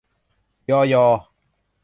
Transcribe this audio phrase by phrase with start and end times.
[0.69, 1.07] ญอ ยอ